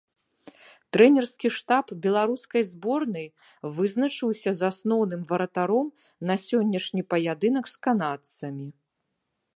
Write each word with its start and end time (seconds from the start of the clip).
Трэнерскі 0.95 1.51
штаб 1.57 1.85
беларускай 2.05 2.63
зборнай 2.71 3.27
вызначыўся 3.77 4.51
з 4.63 4.67
асноўным 4.71 5.21
варатаром 5.33 5.87
на 6.31 6.35
сённяшні 6.49 7.01
паядынак 7.15 7.65
з 7.75 7.85
канадцамі. 7.89 8.67